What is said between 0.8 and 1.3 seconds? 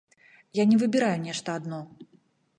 выбіраю